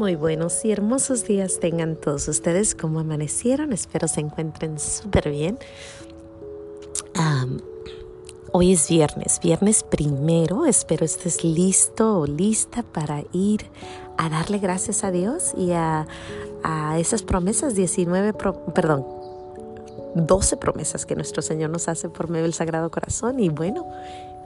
[0.00, 2.74] Muy buenos y hermosos días tengan todos ustedes.
[2.74, 3.74] como amanecieron?
[3.74, 5.58] Espero se encuentren súper bien.
[8.50, 10.64] hoy es viernes, viernes primero.
[10.64, 13.66] Espero estés listo o lista para ir
[14.16, 16.06] a darle gracias a Dios y a,
[16.96, 18.32] esas promesas, 19,
[18.74, 19.04] perdón,
[20.14, 23.38] 12 promesas que nuestro Señor nos hace por medio del Sagrado Corazón.
[23.38, 23.86] Y bueno,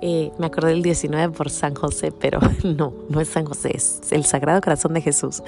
[0.00, 4.00] eh, me acordé del 19 por San José, pero no, no es San José, es
[4.10, 5.42] el Sagrado Corazón de Jesús.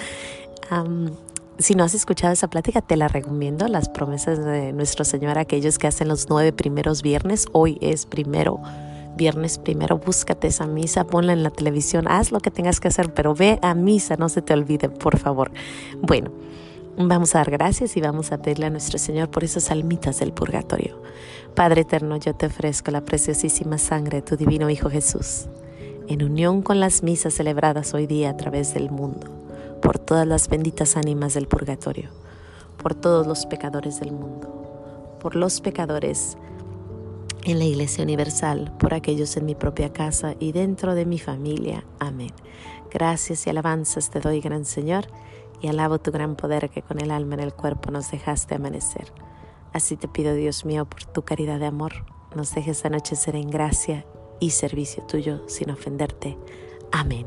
[1.59, 5.79] si no has escuchado esa plática, te la recomiendo, las promesas de nuestro Señor, aquellos
[5.79, 8.61] que hacen los nueve primeros viernes, hoy es primero,
[9.17, 13.13] viernes primero, búscate esa misa, ponla en la televisión, haz lo que tengas que hacer,
[13.13, 15.51] pero ve a misa, no se te olvide, por favor.
[16.01, 16.31] Bueno.
[16.99, 20.33] Vamos a dar gracias y vamos a pedirle a nuestro Señor por esas almitas del
[20.33, 20.97] purgatorio.
[21.57, 25.47] Padre eterno, yo te ofrezco la preciosísima sangre de tu divino Hijo Jesús,
[26.07, 29.27] en unión con las misas celebradas hoy día a través del mundo,
[29.81, 32.11] por todas las benditas ánimas del purgatorio,
[32.77, 36.37] por todos los pecadores del mundo, por los pecadores
[37.45, 41.87] en la Iglesia Universal, por aquellos en mi propia casa y dentro de mi familia.
[41.99, 42.35] Amén.
[42.93, 45.07] Gracias y alabanzas te doy, gran Señor
[45.63, 49.11] y alabo tu gran poder que con el alma en el cuerpo nos dejaste amanecer.
[49.77, 51.93] Así te pido, Dios mío, por tu caridad de amor,
[52.35, 54.07] nos dejes anochecer en gracia
[54.41, 56.39] y servicio tuyo sin ofenderte.
[56.93, 57.27] Amén.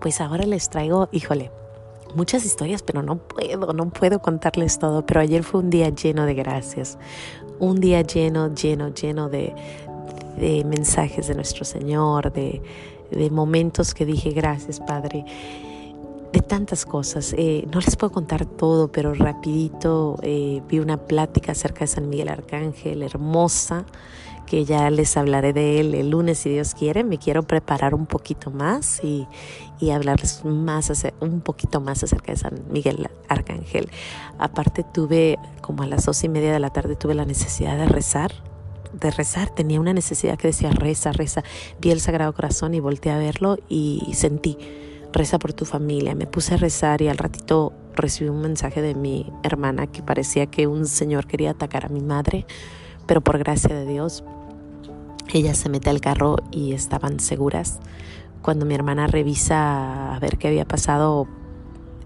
[0.00, 1.50] Pues ahora les traigo, híjole,
[2.14, 6.24] muchas historias, pero no puedo, no puedo contarles todo, pero ayer fue un día lleno
[6.24, 6.96] de gracias,
[7.58, 9.54] un día lleno, lleno, lleno de,
[10.38, 12.62] de mensajes de nuestro Señor, de,
[13.10, 15.26] de momentos que dije gracias, Padre
[16.32, 17.34] de tantas cosas.
[17.36, 22.08] Eh, no les puedo contar todo, pero rapidito eh, vi una plática acerca de San
[22.08, 23.84] Miguel Arcángel, hermosa,
[24.46, 27.04] que ya les hablaré de él el lunes si Dios quiere.
[27.04, 29.26] Me quiero preparar un poquito más y,
[29.78, 33.90] y hablarles más, un poquito más acerca de San Miguel Arcángel.
[34.38, 37.86] Aparte tuve, como a las dos y media de la tarde, tuve la necesidad de
[37.86, 38.32] rezar
[38.92, 41.42] de rezar, tenía una necesidad que decía reza, reza.
[41.80, 44.58] Vi el Sagrado Corazón y volteé a verlo y sentí
[45.12, 46.14] reza por tu familia.
[46.14, 50.46] Me puse a rezar y al ratito recibí un mensaje de mi hermana que parecía
[50.46, 52.46] que un señor quería atacar a mi madre,
[53.06, 54.24] pero por gracia de Dios,
[55.32, 57.80] ella se mete al carro y estaban seguras.
[58.42, 61.28] Cuando mi hermana revisa a ver qué había pasado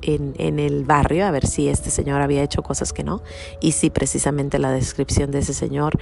[0.02, 3.22] en, en, el barrio, a ver si este señor había hecho cosas que no,
[3.60, 5.98] y si precisamente la descripción de ese señor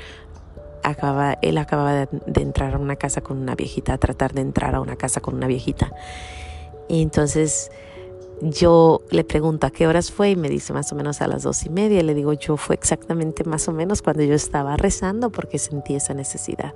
[0.82, 4.40] acaba, él acababa de, de entrar a una casa con una viejita, a tratar de
[4.40, 5.92] entrar a una casa con una viejita
[6.88, 7.70] y entonces
[8.40, 11.42] yo le pregunto a qué horas fue y me dice más o menos a las
[11.42, 12.02] dos y media.
[12.02, 16.14] le digo, yo fue exactamente más o menos cuando yo estaba rezando porque sentí esa
[16.14, 16.74] necesidad.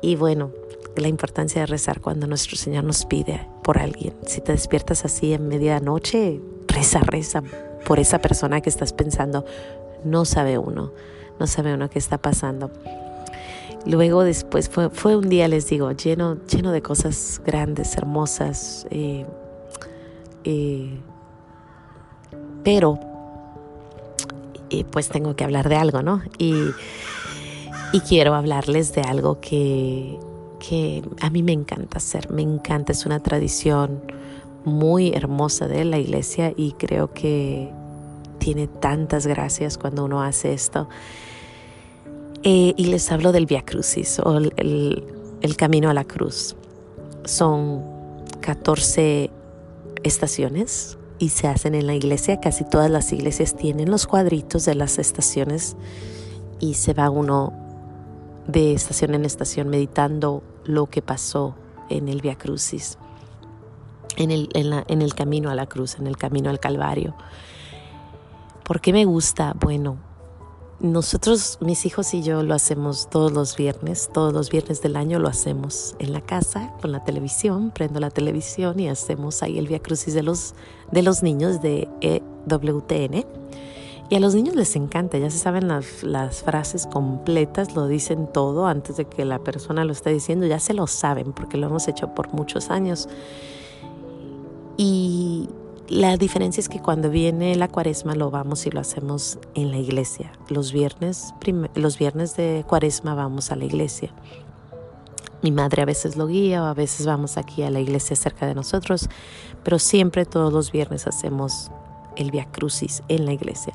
[0.00, 0.50] Y bueno,
[0.96, 4.14] la importancia de rezar cuando nuestro Señor nos pide por alguien.
[4.26, 7.42] Si te despiertas así en medianoche, reza, reza
[7.84, 9.44] por esa persona que estás pensando.
[10.04, 10.92] No sabe uno,
[11.38, 12.70] no sabe uno qué está pasando.
[13.86, 19.26] Luego después fue, fue un día, les digo, lleno, lleno de cosas grandes, hermosas, eh,
[20.44, 20.98] eh,
[22.62, 22.98] pero
[24.70, 26.22] eh, pues tengo que hablar de algo, ¿no?
[26.38, 26.54] Y,
[27.92, 30.18] y quiero hablarles de algo que,
[30.66, 34.02] que a mí me encanta hacer, me encanta, es una tradición
[34.64, 37.70] muy hermosa de la iglesia y creo que
[38.38, 40.88] tiene tantas gracias cuando uno hace esto.
[42.46, 46.54] Eh, y les hablo del Via Crucis o el, camino a la cruz.
[47.24, 47.82] Son
[48.42, 49.30] 14
[50.02, 52.40] estaciones y se hacen en la iglesia.
[52.40, 55.74] Casi todas las iglesias tienen los cuadritos de las estaciones
[56.60, 57.54] y se va uno
[58.46, 61.54] de estación en estación meditando lo que pasó
[61.88, 62.98] en el Via Crucis,
[64.18, 67.14] en el, en el camino a la cruz, en el camino al Calvario.
[68.64, 69.54] ¿Por qué me gusta?
[69.58, 69.96] Bueno,
[70.80, 75.18] nosotros, mis hijos y yo, lo hacemos todos los viernes, todos los viernes del año
[75.18, 79.68] lo hacemos en la casa con la televisión, prendo la televisión y hacemos ahí el
[79.68, 80.54] Via Crucis de los,
[80.90, 83.24] de los niños de EWTN.
[84.10, 88.26] Y a los niños les encanta, ya se saben las, las frases completas, lo dicen
[88.30, 91.68] todo antes de que la persona lo esté diciendo, ya se lo saben porque lo
[91.68, 93.08] hemos hecho por muchos años.
[94.76, 95.48] Y,
[95.88, 99.76] la diferencia es que cuando viene la cuaresma lo vamos y lo hacemos en la
[99.76, 100.32] iglesia.
[100.48, 101.34] Los viernes,
[101.74, 104.10] los viernes de cuaresma vamos a la iglesia.
[105.42, 108.46] Mi madre a veces lo guía o a veces vamos aquí a la iglesia cerca
[108.46, 109.10] de nosotros,
[109.62, 111.70] pero siempre todos los viernes hacemos
[112.16, 113.74] el Via Crucis en la iglesia.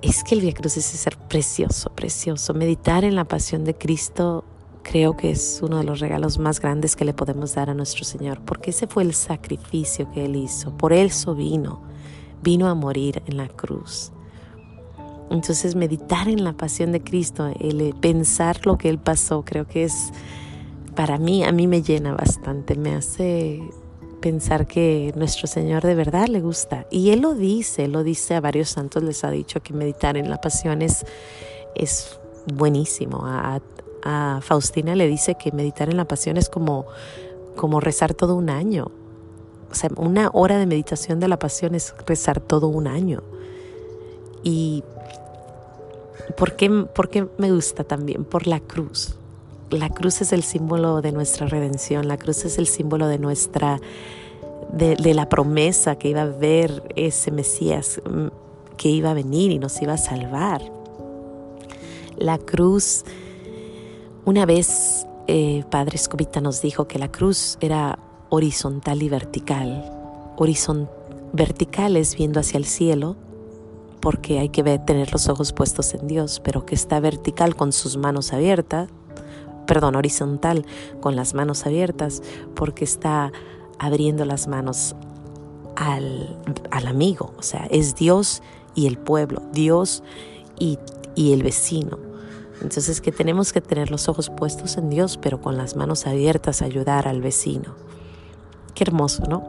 [0.00, 2.54] Es que el Via Crucis es ser precioso, precioso.
[2.54, 4.44] Meditar en la pasión de Cristo
[4.82, 8.04] creo que es uno de los regalos más grandes que le podemos dar a nuestro
[8.04, 11.82] Señor, porque ese fue el sacrificio que Él hizo, por eso vino,
[12.42, 14.12] vino a morir en la cruz.
[15.30, 19.84] Entonces meditar en la pasión de Cristo, el pensar lo que Él pasó, creo que
[19.84, 20.12] es,
[20.96, 23.62] para mí, a mí me llena bastante, me hace
[24.20, 26.86] pensar que nuestro Señor de verdad le gusta.
[26.90, 30.30] Y Él lo dice, lo dice a varios santos, les ha dicho que meditar en
[30.30, 31.04] la pasión es,
[31.74, 32.20] es
[32.52, 33.24] buenísimo.
[34.02, 36.86] A Faustina le dice que meditar en la pasión es como,
[37.56, 38.90] como rezar todo un año.
[39.70, 43.22] O sea, una hora de meditación de la pasión es rezar todo un año.
[44.42, 44.82] Y
[46.36, 48.24] ¿por qué, por qué me gusta también?
[48.24, 49.14] Por la cruz.
[49.70, 53.80] La cruz es el símbolo de nuestra redención, la cruz es el símbolo de nuestra,
[54.72, 58.26] de, de la promesa que iba a haber ese Mesías mm,
[58.76, 60.62] que iba a venir y nos iba a salvar.
[62.16, 63.04] La cruz
[64.24, 67.98] una vez eh, Padre Escobita nos dijo que la cruz era
[68.30, 69.92] horizontal y vertical.
[71.32, 73.16] vertical es viendo hacia el cielo,
[74.00, 77.96] porque hay que tener los ojos puestos en Dios, pero que está vertical con sus
[77.96, 78.88] manos abiertas,
[79.66, 80.64] perdón, horizontal
[81.00, 82.22] con las manos abiertas,
[82.54, 83.32] porque está
[83.78, 84.96] abriendo las manos
[85.76, 86.36] al,
[86.70, 88.42] al amigo, o sea, es Dios
[88.74, 90.02] y el pueblo, Dios
[90.58, 90.78] y,
[91.14, 92.09] y el vecino.
[92.60, 96.62] Entonces que tenemos que tener los ojos puestos en Dios, pero con las manos abiertas
[96.62, 97.74] a ayudar al vecino.
[98.74, 99.44] Qué hermoso, ¿no?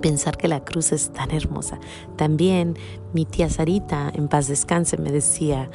[0.00, 1.78] Pensar que la cruz es tan hermosa.
[2.16, 2.76] También
[3.12, 5.70] mi tía Sarita, en paz descanse, me decía,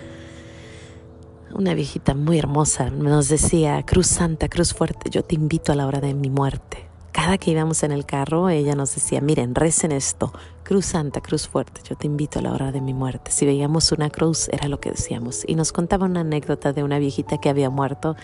[1.54, 5.86] una viejita muy hermosa, nos decía, Cruz Santa, Cruz Fuerte, yo te invito a la
[5.86, 9.92] hora de mi muerte cada que íbamos en el carro, ella nos decía, miren, recen
[9.92, 10.34] esto,
[10.72, 13.30] cruz santa, cruz fuerte, yo te invito a la hora de mi muerte.
[13.30, 15.44] Si veíamos una cruz, era lo que decíamos.
[15.46, 18.16] Y nos contaba una anécdota de una viejita que había muerto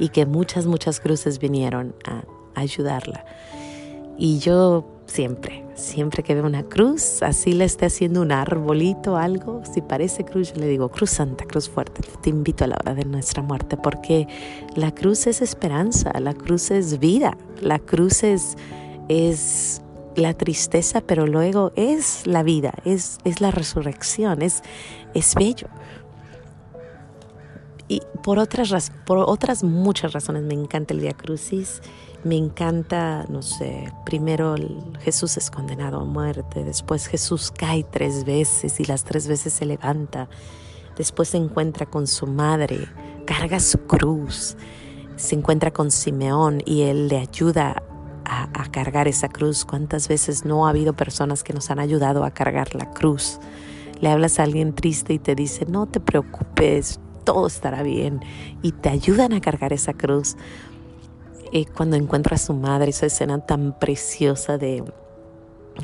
[0.00, 2.24] y que muchas, muchas cruces vinieron a
[2.60, 3.24] ayudarla.
[4.18, 9.62] Y yo siempre, siempre que veo una cruz, así le esté haciendo un arbolito, algo,
[9.72, 12.96] si parece cruz, yo le digo, cruz santa, cruz fuerte, te invito a la hora
[12.96, 14.26] de nuestra muerte, porque
[14.74, 18.56] la cruz es esperanza, la cruz es vida, la cruz es,
[19.08, 19.81] es
[20.16, 24.62] la tristeza, pero luego es la vida, es, es la resurrección, es,
[25.14, 25.68] es bello.
[27.88, 31.82] Y por otras, por otras muchas razones me encanta el Via Crucis
[32.24, 34.54] me encanta, no sé, primero
[35.00, 39.66] Jesús es condenado a muerte, después Jesús cae tres veces y las tres veces se
[39.66, 40.28] levanta,
[40.96, 42.88] después se encuentra con su madre,
[43.26, 44.56] carga su cruz,
[45.16, 47.82] se encuentra con Simeón y él le ayuda
[48.32, 49.64] a, a cargar esa cruz.
[49.64, 53.38] ¿Cuántas veces no ha habido personas que nos han ayudado a cargar la cruz?
[54.00, 58.20] Le hablas a alguien triste y te dice, no te preocupes, todo estará bien
[58.62, 60.36] y te ayudan a cargar esa cruz
[61.74, 64.82] cuando encuentra a su madre, esa escena tan preciosa de,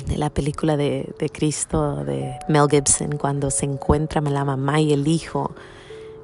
[0.07, 4.93] de la película de, de, Cristo de Mel Gibson, cuando se encuentra la mamá y
[4.93, 5.51] el hijo,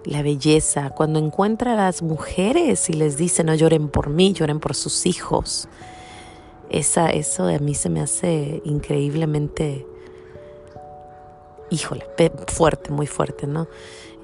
[0.04, 4.60] la belleza, cuando encuentra a las mujeres y les dice no lloren por mí, lloren
[4.60, 5.68] por sus hijos.
[6.70, 9.86] Esa, eso a mí se me hace increíblemente,
[11.70, 12.06] híjole,
[12.48, 13.68] fuerte, muy fuerte, ¿no?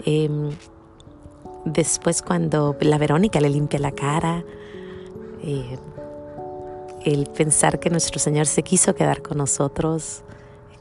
[0.05, 0.49] Em,
[1.65, 4.43] después cuando la Verónica le limpia la cara,
[5.43, 5.77] eh,
[7.05, 10.23] el pensar que nuestro Señor se quiso quedar con nosotros,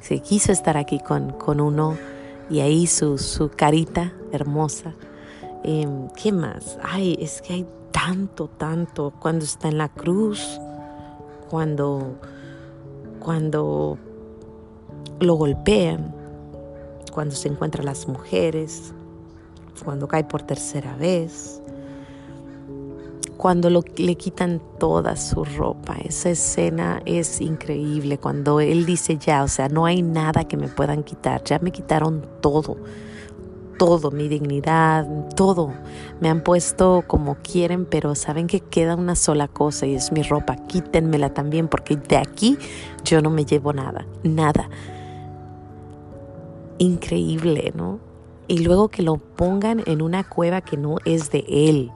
[0.00, 1.96] se quiso estar aquí con, con uno
[2.48, 4.94] y ahí su, su carita hermosa.
[5.62, 5.86] Eh,
[6.16, 6.78] ¿Qué más?
[6.82, 10.60] Ay, es que hay tanto, tanto cuando está en la cruz,
[11.50, 12.14] cuando,
[13.18, 13.98] cuando
[15.18, 16.14] lo golpean,
[17.12, 18.94] cuando se encuentran las mujeres,
[19.84, 21.60] cuando cae por tercera vez,
[23.36, 25.96] cuando le quitan toda su ropa.
[26.04, 30.68] Esa escena es increíble, cuando él dice ya, o sea, no hay nada que me
[30.68, 32.76] puedan quitar, ya me quitaron todo,
[33.80, 35.72] todo, mi dignidad, todo.
[36.20, 40.22] Me han puesto como quieren, pero saben que queda una sola cosa y es mi
[40.22, 42.58] ropa, quítenmela también porque de aquí
[43.02, 44.68] yo no me llevo nada, nada.
[46.76, 48.00] Increíble, ¿no?
[48.48, 51.90] Y luego que lo pongan en una cueva que no es de él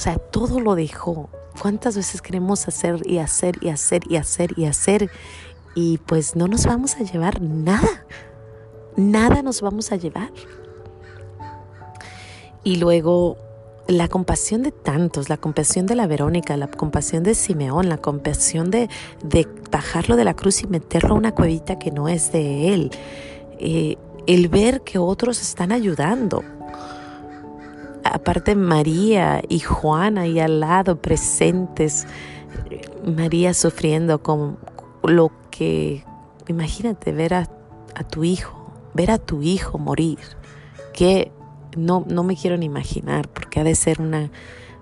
[0.00, 1.28] o sea, todo lo dejó.
[1.60, 5.10] ¿Cuántas veces queremos hacer y hacer y hacer y hacer y hacer?
[5.74, 8.06] Y pues no nos vamos a llevar nada.
[8.96, 10.30] Nada nos vamos a llevar.
[12.64, 13.36] Y luego
[13.88, 18.70] la compasión de tantos, la compasión de la Verónica, la compasión de Simeón, la compasión
[18.70, 18.88] de,
[19.24, 22.90] de bajarlo de la cruz y meterlo a una cuevita que no es de él.
[23.58, 26.44] Eh, el ver que otros están ayudando.
[28.04, 32.06] Aparte María y Juana ahí al lado presentes,
[33.04, 34.58] María sufriendo con
[35.02, 36.04] lo que,
[36.48, 37.48] imagínate, ver a,
[38.10, 40.18] tu hijo, ver a tu hijo morir,
[40.92, 41.30] que
[41.76, 44.30] no, no me quiero ni imaginar, porque ha de ser una,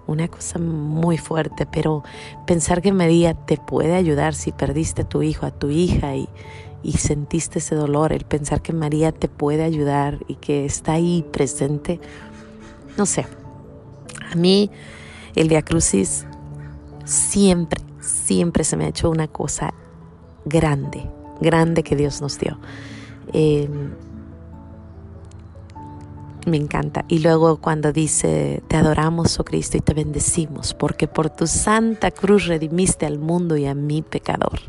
[0.06, 2.02] una cosa muy fuerte, pero
[2.46, 6.28] pensar que María te puede ayudar si perdiste a tu hijo, a tu hija y,
[6.82, 11.24] y sentiste ese dolor, el pensar que María te puede ayudar y que está ahí
[11.30, 12.00] presente,
[12.96, 13.26] no sé.
[14.30, 14.70] A mí
[15.34, 16.26] el Via Crucis
[17.04, 19.74] siempre, siempre se me ha hecho una cosa
[20.44, 21.08] grande,
[21.40, 22.58] grande que Dios nos dio.
[23.32, 23.92] Em,
[26.48, 27.04] me encanta.
[27.08, 32.10] Y luego cuando dice, te adoramos, oh Cristo, y te bendecimos, porque por tu santa
[32.10, 34.60] cruz redimiste al mundo y a mi pecador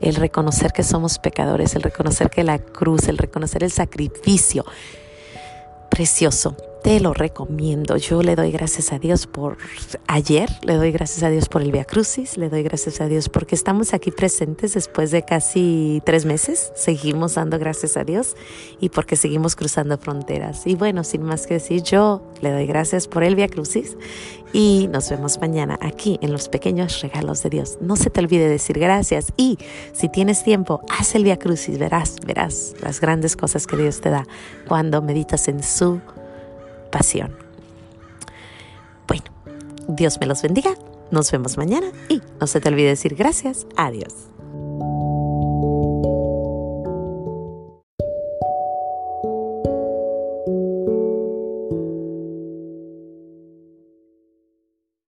[0.00, 4.64] el reconocer que somos pecadores, el reconocer que la cruz, el reconocer el sacrificio
[5.90, 7.96] precioso te lo recomiendo.
[7.96, 9.58] Yo le doy gracias a Dios por
[10.06, 13.28] ayer, le doy gracias a Dios por el Via Crucis, le doy gracias a Dios
[13.28, 16.70] porque estamos aquí presentes después de casi tres meses.
[16.76, 18.36] Seguimos dando gracias a Dios
[18.78, 20.64] y porque seguimos cruzando fronteras.
[20.64, 23.96] Y bueno, sin más que decir, yo le doy gracias por el Via Crucis
[24.52, 27.78] y nos vemos mañana aquí en los pequeños regalos de Dios.
[27.80, 29.58] No se te olvide decir gracias y
[29.92, 34.10] si tienes tiempo, haz el Via Crucis, verás, verás las grandes cosas que Dios te
[34.10, 34.24] da
[34.68, 36.00] cuando meditas en su
[36.96, 37.36] pasión.
[39.06, 39.24] Bueno,
[39.86, 40.74] Dios me los bendiga.
[41.10, 43.66] Nos vemos mañana y no se te olvide decir gracias.
[43.76, 44.14] Adiós.